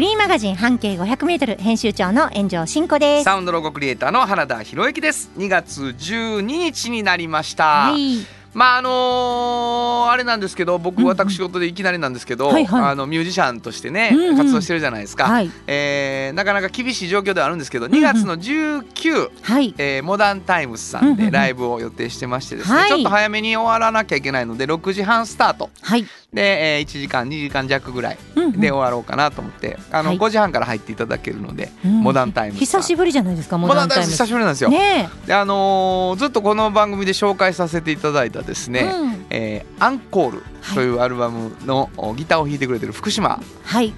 [0.00, 3.24] フリーマガジン半径 500m 編集長の炎上真子です。
[3.24, 8.39] サウンドロゴクリエイターの原田博之です2月12日になりました、はい。
[8.52, 15.50] まああのーあれなんですけど僕うんうん私事でいきなりなんですけど、はいはいあのミュージシャンとしてね、うんうん活動してるじゃないですか、はい。
[15.66, 19.74] えーなかなか厳しい状況ではあるんですけどん2月の19、はい。
[19.78, 26.04] えーモダンタイムスさんうんうんうんでライブを予定してましてですね、はいちょっと早めに終わらなきゃいけないので6時半スタートはい。
[26.32, 33.58] で、えー1時間2時間弱ぐらいうんうんで終わろうかなと思ってあの、はい5時半から入っていただけるので、うんモダンタイム久しぶりじゃないですか。
[33.58, 34.10] モモダンタイム。
[34.10, 34.70] 久しぶりなんですよ。
[34.70, 38.72] ねであのーずっとこの番組で紹介させていただいたですえ。
[38.72, 40.42] ね、うんえーアンコール
[40.74, 43.92] というアルバムのおギターを弾いてくれてる福島はい。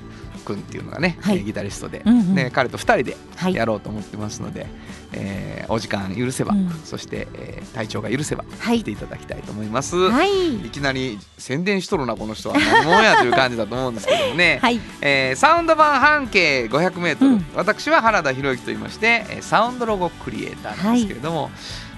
[0.45, 3.55] 君っていうのがね、はいえーギタリストで、うんうんね、彼と2人ではい。
[3.55, 4.67] やろうと思ってますので、
[5.13, 8.91] えーお時間許せば、うんそして、えー体調が許せばはい来て。
[8.91, 9.97] いただきたいと思います。
[9.97, 10.57] はい。
[10.57, 14.81] いきなり宣伝しとるなこの人は何者やという感じだと思うんですけどもね、 はい。
[15.01, 21.51] えーサウンド版半径 500m、うん私は原田博之と言いましてえーサウンドロゴクリエイターなんですけれども、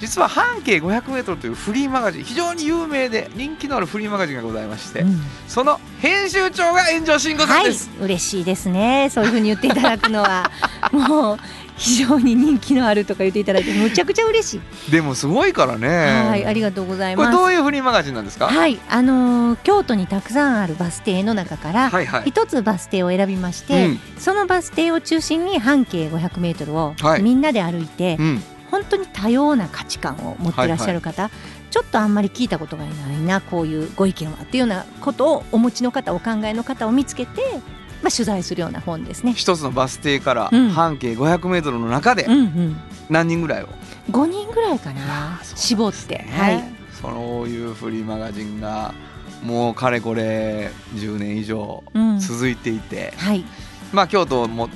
[0.04, 7.90] 実は半径 500m というフリーマガジン非常に有名で人気のあるフリーマガジンがございまして、うんその編集長が炎上慎吾さんはいです、。
[8.00, 9.08] 嬉しいですね。
[9.10, 10.50] そういうふうに言っていただくのは
[10.92, 11.38] もう
[11.76, 14.90] 非常に人気のあるとか言っていただいてむちゃくちゃ嬉しい。
[14.90, 15.88] でもすごいからね
[16.28, 16.44] はい。
[16.46, 17.38] ありがとうございこれます。
[17.38, 18.46] どういうフリーマガジンなんですか？
[18.48, 18.78] はい。
[18.90, 21.88] あのー京都にたくさんあるバス停の中から。
[21.90, 28.42] はいはい一つバス停を選びまして、うんそのバス停を中心に半径 500m をはいみんなで歩いて、うん
[28.74, 31.30] 本当に多様な価値観を持っていらっしゃる方、
[31.70, 37.40] ちょっとあんまり聞いたことがないなこういうご意見はっていうようなことをお持ちの方お考えの方を見つけて、
[38.02, 39.32] まあ、取材するような本ですね。
[39.32, 40.70] 一つのバス停からうん。
[40.70, 42.76] 半径 500m の中でうんうん、
[43.08, 43.68] 何人ぐらいを、
[44.10, 46.28] 5人ぐらいかなそう絞って、ね。
[46.32, 46.64] はい、
[47.00, 48.92] そういうフリーマガジンが
[49.44, 52.18] もうかれこれ10年以上うん。
[52.18, 53.44] 続いていて、はい、
[53.92, 54.68] まあ京都も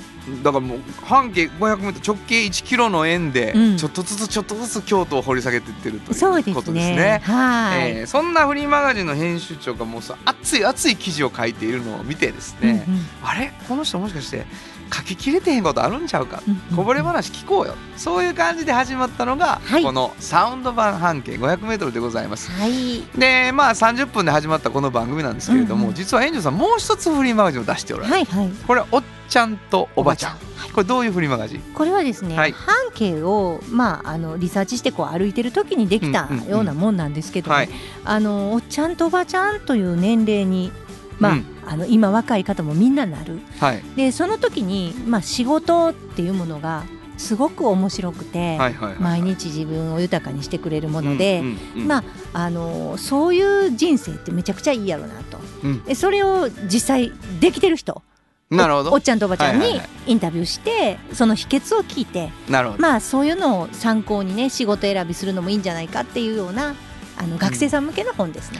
[0.43, 3.77] だからもう半径 500m 直径1キロの円でうん。
[3.77, 6.73] ちょっとずつちょっとずつ京都を掘り下げていってるということすね。
[6.73, 7.21] ですね。
[7.23, 13.01] はい、えーそんなフリーマガジンの編集長がもうさ熱い熱い記事を書いているのを見てですね、うんうん。
[13.23, 13.51] あれ？
[13.67, 14.45] この人もしかして
[14.91, 16.41] 書ききれてへんことあるんちゃうか、
[16.75, 17.75] こぼれ話聞こうよ。
[17.95, 19.83] そういう感じで始まったのが、はい。
[19.83, 22.49] このサウンド版半径 500m でございます。
[22.51, 25.95] はい、でまあ30分で始まったこの番組なんですけれども、うんうん。
[25.95, 28.49] 実はエンジョさんもう一つフリーマガジンを出しておられる、はい、はい。
[28.65, 30.31] これはおっちゃんとおばちゃん。
[30.31, 30.71] はい。
[30.71, 31.61] これどういうフリーマガジン？
[31.73, 32.51] これはですね、はい。
[32.51, 37.69] 半径を、まあ、あのリサーチしてこう歩いてる時にできたようなもんなんですけどね、はい。
[38.03, 40.71] あのおっちゃんとおばちゃんという年齢に、
[41.19, 41.45] まあうん。
[41.65, 43.39] あの今若い方もみんななる。
[43.59, 43.83] はい。
[43.95, 46.83] でその時に、まあ、仕事っていうものが
[47.17, 51.87] すごく面白くて、はいはいはい毎日自分を豊かにしてくれるもので、うんうんうん。
[51.87, 52.03] まあ
[52.33, 55.83] あのそういう人生ってめちゃくちゃいいやろなと、うん。
[55.83, 58.01] でそれを実際できてる人
[58.49, 58.89] なるほど。
[58.91, 66.75] おおっちゃんとおばちゃんにインタビューしてその秘訣を聞いてなるほど、まあそういうのを参考にね仕事選びするのもいいんじゃないかっていうような
[67.17, 68.59] あの学生さん向けの本ですね。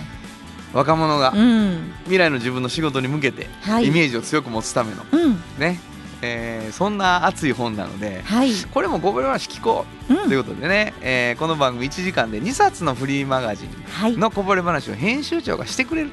[0.74, 3.88] 若者がうん、未来の自分の仕事に向けてはい。
[3.88, 5.80] イメージを強く持つためのうん、ね、
[6.22, 8.52] えーそんな熱い本なのではい。
[8.74, 14.18] これもごめん話聞こう、うというんことでね、えーこの番組1時間で2冊のフリーマガジンはい。
[14.18, 16.12] のこぼれ話を編集長がしてくれる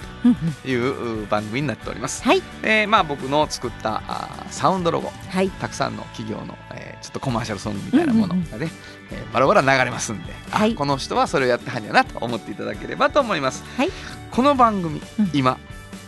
[0.64, 2.22] というう番組になっております。
[2.24, 2.42] はい。
[2.62, 5.50] えーまあ僕の作ったあーサウンドロゴはい。
[5.50, 8.70] たくさんの企業の、えーちょっとコマーシャルソングみたいなものうんうんがね、
[9.12, 13.64] えーバラバラ流れますんで、あはいこの人はそれをやってはんやなと思っていただければと思います。
[13.76, 13.90] はい
[14.30, 15.58] この番組、うん今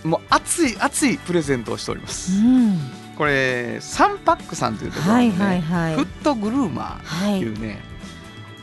[0.05, 2.33] もう熱い熱いプレゼントをしております。
[2.41, 2.79] うん。
[3.19, 5.95] これサンパックさんというところのね、はいはいはい。
[5.97, 6.05] フッ。
[6.23, 7.37] トグルーマーはい。
[7.39, 7.81] っていうね、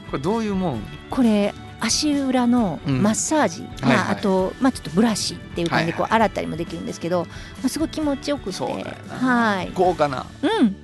[0.09, 0.81] これどういうもん？
[1.09, 3.03] これ足裏のうん。
[3.03, 3.97] マッサージ、はいまはい。
[3.97, 6.11] ああとまあちょっとブラシっていう感じでこうはい。
[6.13, 8.63] 洗ったりもできるんですけど、まあすごい気持ちよくて、
[9.09, 9.71] はい。
[9.73, 10.25] 豪華な。
[10.41, 10.75] うん。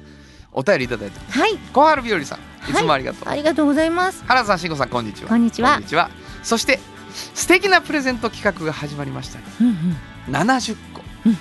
[0.52, 1.58] お便りいただいてはい。
[1.72, 2.40] 小春日和さん
[2.70, 2.74] い。
[2.74, 4.22] つもありがとう、ありがとうございます。
[4.28, 5.30] 原田さん慎吾さんこんにちは。
[5.30, 5.76] こんにちは。
[5.76, 6.10] こんにちは。
[6.44, 6.78] そして
[7.36, 9.46] 素敵なプレゼント企画が始まりましたね。
[9.62, 10.36] うんうん。
[10.36, 11.38] 70個、うん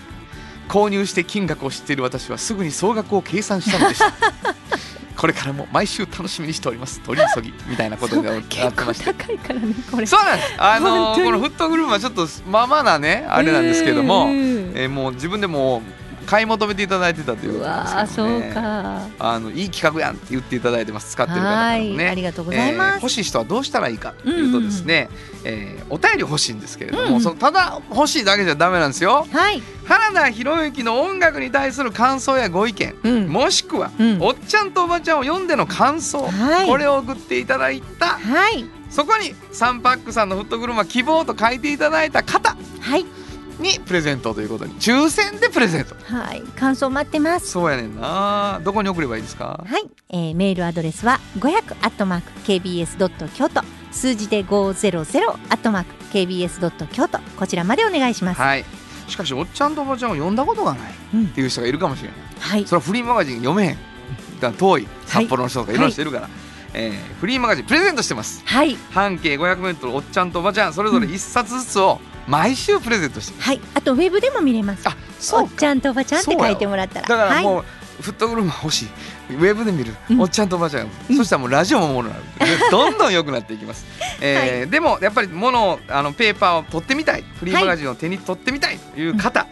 [0.71, 4.13] 購入して金額を知っている私はすぐに総額を計算したのでした。
[5.19, 7.01] これからも毎週楽しみにしております。
[7.01, 9.13] 取り急ぎみたいなことが結構あってまして。
[9.13, 10.07] 高いからねこれ。
[10.07, 10.55] そうなんです。
[10.59, 14.73] あのこのフットグルームはちょっとまあまあなねあれなんですけども、うん。
[14.77, 15.83] えーもう自分でも
[16.27, 18.51] 買い求めていただいてたといううことなんですけどね。
[18.53, 19.01] か。
[19.19, 21.13] あのいい企画やんって言っていただいてます。
[21.13, 22.09] 使ってる方からもはいね。
[22.09, 22.95] ありがとうございます。
[22.95, 25.09] えー欲しい人はどうしたらいいかというとですね、
[25.45, 27.21] えーお便り欲しいんですけれども、うん。
[27.21, 29.27] そのただ欲しいだけじゃダメなんですよ。
[29.33, 29.63] はい。
[29.87, 33.27] 原田博之の音楽に対する感想やご意見うん。
[33.29, 34.19] もしくは、うん。
[34.23, 36.69] おっちゃんとおばちゃんを読んでの感想、はい。
[36.69, 38.65] これを送っていただいたはい。
[38.91, 43.07] そこにサンパックさんのフットグルマ希望と書いていただいた方はい
[43.61, 45.95] にプレゼントということに抽選でプレゼント。
[46.05, 47.49] はい感想待ってます。
[47.51, 48.61] そうやねんな。
[48.65, 49.65] どこに送ればいいですか？
[49.67, 53.63] はい、えーメールアドレスは500アットマーク KBS ドット京都
[53.93, 58.41] 数字で500アットマーク KBS ドット京都こちらまでお願いします。
[58.41, 58.65] はい。
[59.09, 61.25] しかしおっちゃんとおばちゃんを読んだことがないうん。
[61.25, 63.77] っていう人がいるかもしれないはい、それはフリーマガジン読めへん。
[64.41, 64.89] だ遠い。
[65.07, 66.29] 札幌の人とかいろんな人いるから、
[66.75, 68.43] えーフリーマガジンプレゼントしてます。
[68.47, 74.89] はい、半径 500m おっちゃんとおばちゃんそれぞれ1冊ずつを毎週プレゼントしてます、はい、あとウェブでも見れます。
[74.89, 75.45] あそうか。
[75.45, 77.09] おっちゃんとおばちゃんって書いてもらったら。
[77.09, 77.67] だからもう、はい、
[78.03, 78.89] フットグルマ欲しい。
[79.35, 80.21] ウェブで見る、うん。
[80.21, 81.17] おっちゃんとおばちゃん、うん。
[81.17, 82.21] そしたらもうラジオもものにな
[82.71, 83.85] どんどん良くなっていきます、
[84.21, 87.25] えーでもやっぱりものをあのペーパーを取ってみたい。
[87.39, 89.47] フリーマガジンを手に取ってみたいという方、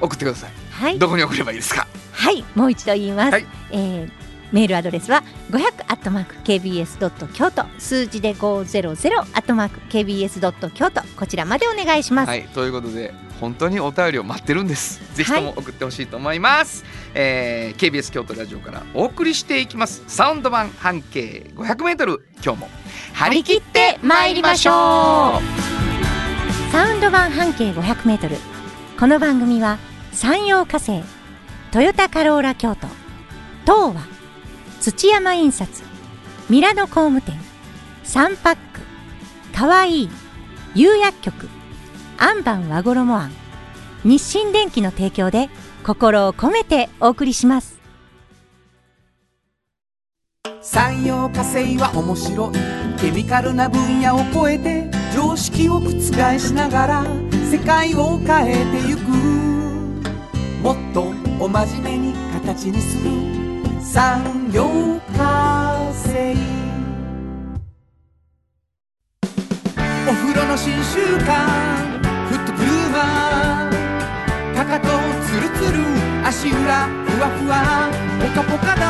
[0.00, 0.50] 送ってください。
[0.70, 1.86] はい、どこに送ればいいですか？
[2.12, 3.32] はい、もう一度言います。
[3.32, 3.46] はい。
[3.70, 4.17] えー
[4.52, 12.28] メールアドレスは500アットマーク KBS ドット京都数字で500アットマーク KBS ドット京都こちらまでお願いします。
[12.28, 15.00] はいということで本当にお便りを待ってるんです。
[15.14, 16.84] ぜひとも送ってほしいと思います、
[17.14, 20.02] えー KBS 京都ラジオからお送りしていきます。
[20.06, 22.68] サウンド版半径 500m 今日も
[23.14, 26.72] 張り切って参りましょう。
[26.72, 28.36] サウンド版半径500メートル。
[28.98, 29.78] この番組は
[30.12, 31.02] 山陽火星、
[31.70, 32.88] トヨタカローラ京都、
[33.64, 34.17] 東和、
[34.80, 35.82] 土山印刷、
[36.48, 37.36] ミラノ工務店、
[38.04, 38.60] サンパック、
[39.54, 40.10] かわいい、
[40.74, 41.48] 釉薬局、
[42.16, 43.32] アンバン和衣庵、
[44.04, 45.50] 日清電機の提供で
[45.84, 47.78] 心を込めてお送りします。
[50.62, 52.54] 産業化成は面白い。
[53.00, 55.90] ケミカルな分野を超えて常識を覆
[56.38, 57.04] しながら
[57.50, 59.00] 世界を変えてゆく。
[60.62, 63.37] もっとお真面目に形にする。
[63.90, 66.36] 産業化成
[70.06, 71.98] お風呂の新習慣
[72.28, 74.88] フットグルーマーかかと
[75.24, 75.78] ツルツル
[76.26, 77.90] 足裏ふわふわ
[78.20, 78.84] ポカポカだ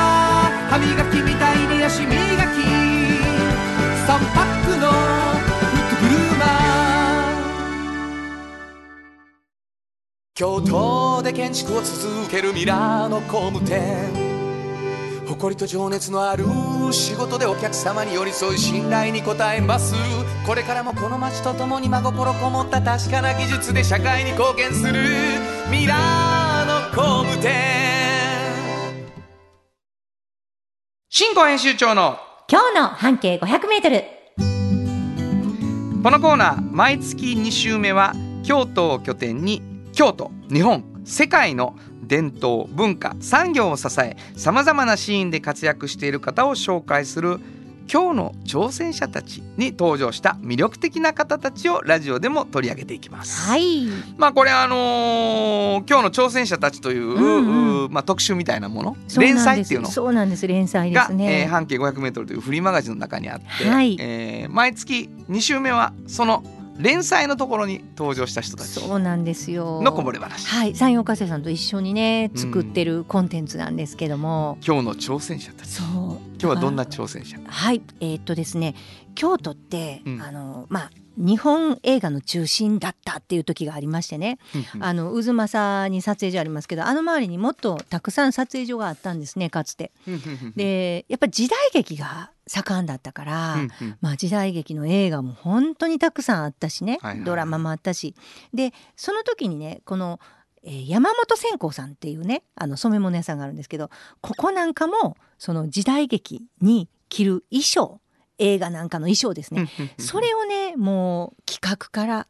[0.68, 2.18] 歯磨きみたいに足磨き。
[4.08, 4.96] 3パックのフ
[5.76, 6.48] ットグルーマー
[10.34, 14.27] 京都で建築を続けるミラーの工務店
[15.28, 16.46] 誇りと情熱のある
[16.90, 19.94] 仕事でお客様に寄り添い信頼に応えます。
[20.46, 24.94] これからもこの街とともに真心こもった確かな技術で社会に貢献する。
[25.70, 27.52] ミラーの工務店。
[31.10, 32.16] 新庫編集長の
[32.50, 34.04] 今日の半径500メートル。
[36.02, 38.14] このコーナー毎月2週目は
[38.44, 39.60] 京都を拠点に
[39.92, 41.76] 京都日本世界の
[42.08, 47.38] 伝統文化産業を支えさまざまなシーンで活躍している方を紹介する
[47.90, 53.48] 今日の挑戦者たちに登場した魅力的な方たちをラジオでも取り上げていきます。
[53.48, 53.86] はい。
[54.18, 58.96] まあこれあのー今日の挑戦者たちという、うんうまあ、特集みたいなもの？
[59.18, 59.88] 連載っていうの？
[59.88, 60.46] そうなんです。
[60.46, 61.44] 連載でが、すね。
[61.44, 66.44] えー半径 500m というフリーマガジンの中にあって、はいえー毎月2週目はその
[66.78, 69.82] 連載のところに登場した人たちそうなんですよ。
[69.82, 75.70] のこぼれ話、はい、山陽火星さんと一緒にね作ってるコンテンツなんですけども、今日の挑戦者たち。
[75.70, 76.07] そう
[76.40, 77.36] 今日はどんな挑戦者？
[77.44, 78.74] はいえーっとですね
[79.14, 80.22] 京都って、うん。
[80.22, 84.38] あのまあ日本映画の中心だったっていう時がありましてね、
[84.78, 89.90] あの渦政に撮影所ありますけどあの周りにもっとたくさん撮影所があったんですねかつて。
[90.54, 93.96] でやっぱり時代劇が盛んだったから、うんうん。
[94.00, 98.14] まあ、時代劇の映画も本当にたくさんあったしね、はいはいドラマもあったし。
[98.54, 100.20] でその時にねこの、
[100.62, 103.90] えー山本千光さんっていうねあの染め物屋さんがあるんですけど
[104.20, 108.00] ここなんかもその時代劇に着る衣装
[108.38, 109.68] 映画なんかの衣装ですね、
[109.98, 112.26] それをねもう企画から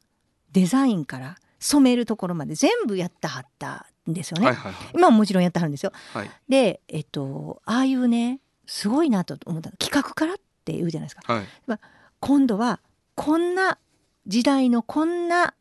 [0.52, 4.46] デザインから染めるところまで全部やったはったんですよね。
[4.46, 5.92] はいはいはい今ももちろんやってはるんですよ。
[6.12, 11.32] はいでえっとああいうねすごいなと思ったの企画からって言うじゃないですか。
[11.32, 11.78] はい
[12.20, 12.80] 今度は
[13.14, 13.78] こんな
[14.26, 15.54] 時代のこんな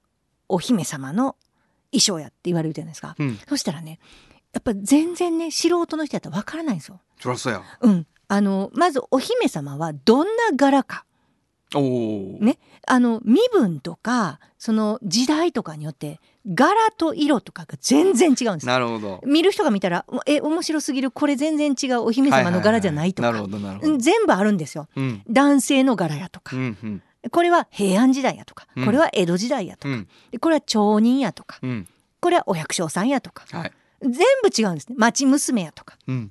[0.48, 1.36] お姫様の
[1.92, 3.16] 衣装やって言われるじゃないですか。
[3.20, 4.00] うんそしたらね
[4.54, 7.00] やっぱ全然ね素人の人やったらわからないんですよ。
[7.20, 7.62] そりゃそうや。
[7.82, 11.06] うん、あのまずお姫様はどんな柄か。
[11.76, 12.38] おお。
[12.40, 12.58] ね。
[12.88, 19.22] あの身分とかその時代とかによって柄と色とかが全然違うんですなるほど。
[19.26, 21.12] 見る人が見たら「え面白すぎる。
[21.12, 23.92] これ全然違うお姫様の柄じゃない」とか、はははなるほどなるほど。
[23.92, 24.88] うん全部あるんですよ。
[24.96, 25.22] うん。
[25.30, 27.04] 男性の柄やとか、うんうん。
[27.30, 28.86] これは平安時代やとか、うん。
[28.86, 30.08] これは江戸時代やとか、うん。
[30.32, 31.60] でこれは町人やとか。
[31.62, 31.88] うん。
[32.22, 33.44] これはお百姓さんやとか。
[33.52, 33.72] はい。
[34.02, 34.12] 全
[34.44, 36.30] 部違うんですね町娘やとかうん。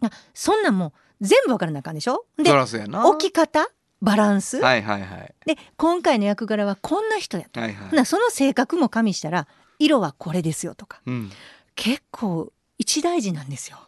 [0.00, 2.24] あそんなんもう全部わからなあかんでしょ？
[2.36, 2.52] で。
[2.52, 3.68] 置き方
[4.00, 8.06] バランス、はいはいはいで今回の役柄はこんな人やと、はいはい。
[8.06, 9.48] その性格も加味したら
[9.80, 11.30] 色はこれですよとかうん。
[11.74, 13.78] 結構一大事なんですよ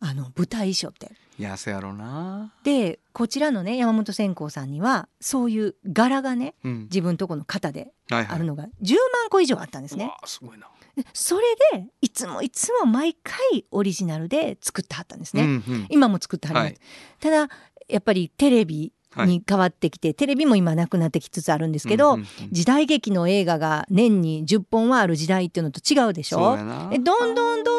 [0.00, 1.10] あの舞台衣装って。
[1.38, 2.52] いやそうやろうな。
[2.64, 6.82] でこちらのね山本千光さんにはそういう柄がねうん。
[6.84, 8.36] 自分とこの型ではいはい。
[8.36, 10.04] あるのが10万個以上あったんですね。
[10.04, 10.68] うわあすごいな。
[10.96, 15.42] でそれでいつもいつも毎回オリジナルで作ってはったんですね。
[15.42, 15.86] うんうん。
[15.90, 16.78] 今も作ってはります、はい
[17.20, 17.54] ただ
[17.88, 26.56] やっぱりテレビに変わってきて、テレビも今なくなってきつつあるんですけど、うんうんうん時代劇の映画が年に10本はある時代っていうのと違うでしょど
[26.96, 27.77] んどんどんど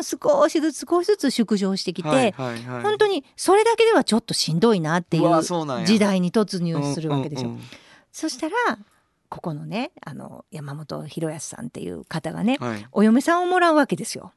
[0.00, 2.82] ん少しずつ少しずつ縮小してきて、はいはいはい。
[2.82, 5.42] 本当にそれだけではちょっとしんどいなっていう
[5.84, 7.50] 時代に突入するわけですよ。
[7.50, 7.62] うんうん
[8.12, 8.54] そしたら
[9.28, 12.86] ここのねあの山本博康さんっていう方がねうんはい。
[12.90, 14.32] お嫁さんをもらうわけですよ。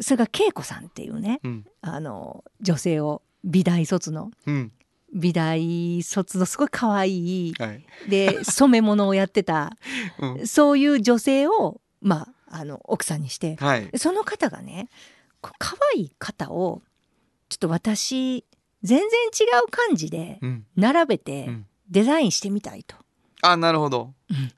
[0.00, 4.72] それが恵子さんっていうねうんあの女性を美大卒のうん。
[5.12, 7.84] 美大卒のすごい可愛いはい。
[8.08, 9.72] で染め物をやってた
[10.20, 10.46] うん。
[10.46, 13.90] そういう女性をまああの奥さんにしてはい。
[13.96, 14.88] その方がね
[15.40, 16.82] 可愛い方を
[17.48, 18.44] ちょっと私
[18.82, 20.66] 全然違う感じでうん。
[20.76, 22.94] 並べてうんデザインしてみたいと。
[23.42, 24.12] あなるほど。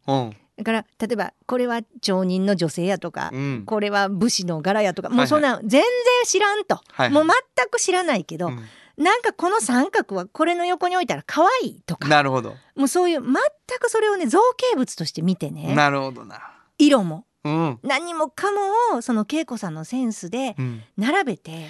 [0.07, 0.37] うん。
[0.59, 3.63] だから例えばこれは町人の女性やとか、うん。
[3.65, 5.83] これは武士の柄やとかはいもうそんなん全然
[6.27, 8.65] 知らんと、はいはいもう全く知らないけど、うん
[8.99, 12.55] なんかこの三角はこれの横に置いたら可愛いとかなるほど。
[12.77, 13.33] もうそういう全
[13.81, 16.39] くそれをね造形物として見てねなるほどな。
[16.77, 17.79] 色もうん。
[17.83, 20.83] 何もかもをその恵子さんのセンスでうん。
[20.97, 21.69] 並べて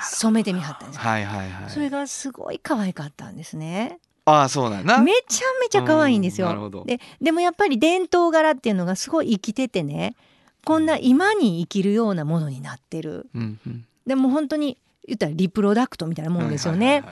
[0.00, 1.02] 染めてみはったんですよ。
[1.02, 1.70] はいはいはい。
[1.70, 3.98] それがすごい可愛かったんですね。
[4.26, 4.98] ああそうなんやな。
[5.02, 6.48] めちゃめちゃ可愛いんですよ。
[6.48, 10.14] うんなるほどででもやっぱり伝統柄っていうのがすごい生きててね
[10.64, 13.28] こんな今に生きるようなものになってる。
[13.34, 13.86] うんうん。
[14.06, 17.04] でも本当に言ったらリプロダクトみたいなもんですよね。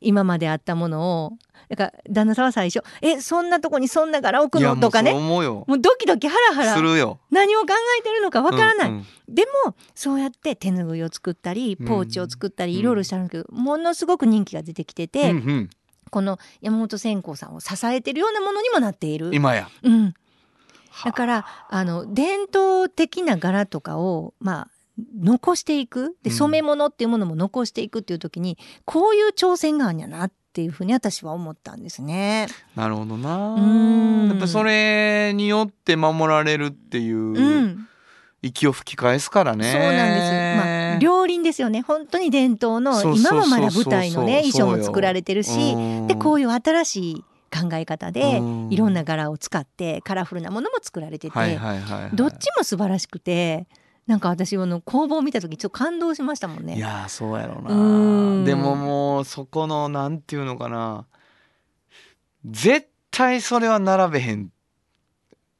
[0.00, 1.32] 今まであったものを
[1.68, 5.12] だから旦那さんは最初「えそんなとこにそんな柄置くの?」とかね。
[5.12, 6.74] もうドキドキハラハラ。
[6.74, 7.18] するよ。
[7.30, 7.66] 何を考
[7.98, 9.34] えてるのかわからない、うんうん。
[9.34, 12.78] でもそうやって手ぬぐいを作ったりポーチを作ったりうん。
[12.78, 15.70] いろいろしたんだけど、ものすごく人気が出てきてて、うんうん。
[16.10, 19.30] この山本千光さんを支えてるようなものにもなっている。
[19.34, 19.68] 今や。
[19.82, 20.14] うん、
[20.90, 24.68] はだからあの伝統的な柄とかをまあ
[25.20, 26.16] 残していく。
[26.22, 26.36] でうん。
[26.36, 32.46] 染め物っていうものも残していくっていう時に、こういう挑戦があるんやなっていうふうに私は思ったんですね。
[32.74, 33.56] なるほどな。
[33.56, 37.86] うんやっぱそれによって守られるっていううん
[38.40, 39.70] 息を吹き返すからね。
[39.70, 40.66] そうなんです。
[40.66, 41.82] まあ両輪ですよね。
[41.82, 51.58] 本当に伝統の今もまだ舞台のね衣装も作られてるし、うんでこういう新しい考え方でうんいろんな柄を使ってカラフルなものも作られてて。
[52.14, 53.66] どっちも素晴らしくて、
[54.06, 56.76] なんか私あの工房を見た時ちょっと感動しましたもんね。
[56.76, 58.44] いやーそうやろううん。
[58.44, 61.06] なでももうそこのなんていうのかな。
[62.44, 64.50] 絶対それは並べへん。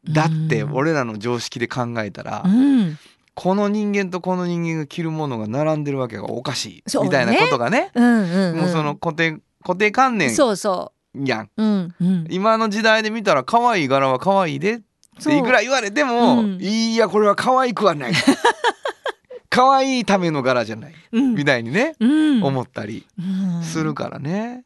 [0.09, 0.75] だってうん。
[0.75, 2.97] 俺らの常識で考えたら、うん、
[3.35, 6.85] この人間とこの人間が着るものが並んでるわけがおかしい。
[7.03, 7.91] みたいなことがね。
[7.95, 8.57] うんうんうん。
[8.59, 11.51] もうその固定固定観念そうそやん。
[11.57, 14.81] う、うんうん、今の時代で見たら可愛い柄は可愛いでっ
[15.19, 16.59] いくら言われても、うん。
[16.61, 18.13] いやこれは可愛くはない。
[19.49, 20.95] 可愛いための柄じゃない。
[21.13, 21.35] うん。
[21.35, 22.43] みたいにね、うん。
[22.43, 23.63] 思ったりうん。
[23.63, 24.65] するからね。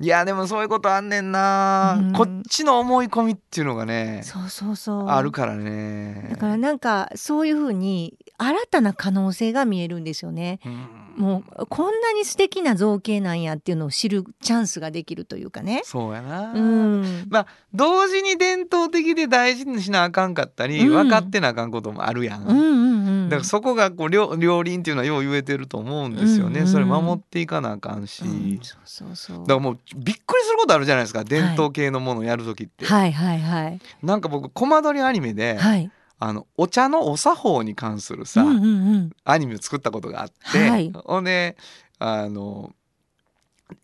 [0.00, 2.12] いやでもそういうことあんねんな、うん。
[2.12, 5.08] こっちの思い込みっていうのがねそうそうそう。
[5.08, 6.28] あるからね。
[6.30, 10.60] だからなんかそういうふうに新たな可能性が見えるんですよね。
[10.66, 15.82] うんもうこんなに素敵な造形なんやっていうのを知るチャンスができるというかね。
[15.84, 22.44] そうやな、うん、まあ同時に伝統的で大事にしなあかんかったり、うん分かってなあかんこともあるやん。
[22.44, 23.28] うんうんうん。
[23.28, 29.38] だからそこがこう両両輪っていうのはよう言えてると思うんですよね、うんうんそれ守っていかなあかんし、うんそうそうそう。
[29.40, 35.90] だからもうびっくりすることあるじゃないですか伝統系のものをやる時って、はいはいはいなんか僕コマ撮りアニメで、はい。
[36.18, 38.68] あのお茶のお作法に関するさ、うんうんう
[38.98, 39.10] ん。
[39.24, 40.92] アニメを作ったことがあって、はい。
[40.92, 41.56] ほんで
[41.98, 42.72] あの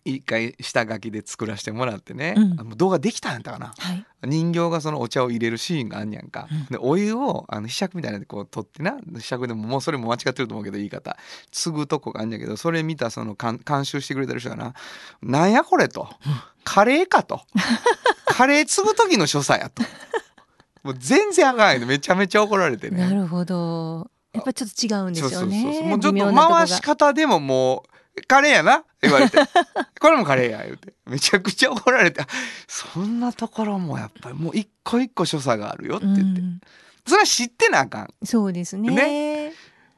[0.05, 2.77] 一回下書きで作らせてもらってね、うん。
[2.77, 3.73] 動画できたんやったかな。
[3.77, 4.05] はい。
[4.23, 6.65] 人形がそのお茶を入れるシーンがあんやんか、うん。
[6.67, 11.17] でお湯をあのひしゃくみたいなのでこう取ってなひしゃくでももうそれも間違ってると思うけど言い方。
[11.51, 14.73] 継ぐとこがあんやけどそれ見たその監監修してくれてる人がな
[15.21, 16.07] 「なんやこれ」と
[16.63, 17.41] 「カレーかと
[18.25, 19.83] カレー継ぐ時の所作やと
[20.83, 22.97] もう全然あかんよめちゃめちゃ怒られてね。
[22.97, 24.09] なるほど。
[24.33, 25.61] やっぱちょっと違うんですよね。
[25.61, 27.83] そうそうそうもうちょっと回し方でもも
[28.17, 29.37] うカレーやな言われて。
[29.99, 30.93] これもカレーや言うて。
[31.05, 32.23] めちゃくちゃ怒られて。
[32.67, 36.61] そんなところもやっぱりもう一個一個所作があるよって言って、うん。
[37.05, 38.13] それは知ってなあかん。
[38.23, 38.89] そうですね。
[38.89, 39.53] ね。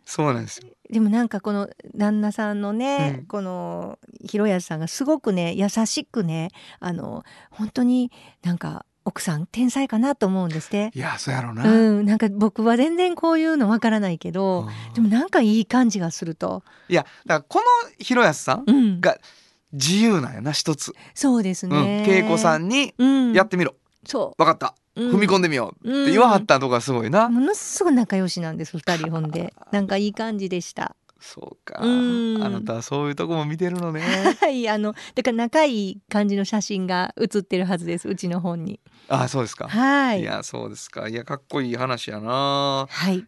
[0.05, 0.69] そうなんですよ。
[0.89, 3.25] でもなんかこの旦那さんのね、うん。
[3.25, 6.49] この広安さんがすごくね優しくね
[6.79, 8.11] あの本当に
[8.43, 10.91] なんか奥さん天才かなと思うんですって。
[10.93, 14.93] いやそうやろうな、うん、なんか僕は全然こういうのわからないけど、うん。
[14.93, 19.17] でもなんかいい感じがすると、いやだからこの広安さんうん、が
[19.71, 22.05] 自由なんやな一つ、そうですうん、ね。
[22.07, 24.75] 恵子さんにうん、やってみろ、そ分かった。
[24.95, 26.03] 踏み込んでみよう。
[26.03, 29.53] って言わはったとかすごいな、ものすごい仲良しなんです二人ほんで。
[29.71, 30.95] なんかいい感じでした。
[31.23, 34.01] そうかうんあなたはそういうとこも見てるのね
[34.41, 38.81] はいあのだから仲いい感じの写真が写ってるはずですうちの本に。
[39.09, 40.23] あそうですか、はいい。
[40.23, 43.25] やそうですかいやかっこいい話やなはい。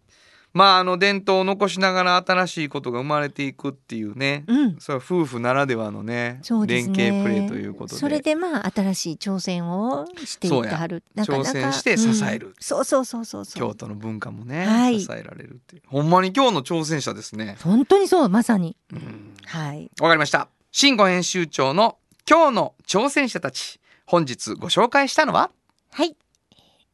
[0.56, 4.76] まああの伝統を残しながら新しいことが生まれていくっていうね、うん。
[4.80, 7.10] それは夫婦ならではのねそうです連ね。
[7.10, 11.04] 携プレーということでそれでまあ新しい挑戦をしていってはる。
[11.18, 13.60] 挑戦して支えるうんそうそうそうそうそう。
[13.60, 18.78] 京都の文化もね、はい支えられるっていうほんまに今日の挑戦者ですね本当にそうまさに。
[18.94, 19.92] うんはい。
[20.00, 21.98] わかりました新語編集長の
[22.30, 25.52] 今日の挑戦者たち本日ご紹介したのは？
[25.92, 26.16] はい。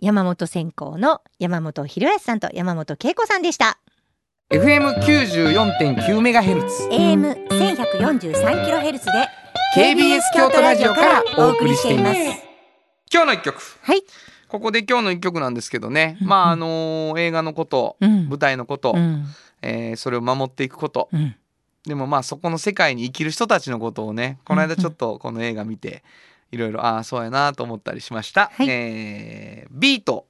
[0.03, 3.77] 山本専攻の山本博康さんと山本恵子さんでした。
[4.49, 9.11] FM94.9 メガヘルツ AM 千百四十三キロヘルツで
[9.77, 12.19] KBS 京都ラジオからお送りしています
[13.13, 14.01] 今日の一曲はい。
[14.49, 19.25] ここで今日の一曲なんですけどね、うんまああの映画のこと、うん舞台のこと、うん。
[19.61, 21.35] えーそれを守っていくことうん。
[21.85, 26.03] でもまあそこの世界に生きる人たちのことをねこの間ちょっとこの映画見て
[26.51, 28.69] いろいろああそうやなと思ったりしました、はい。
[28.69, 30.27] えービート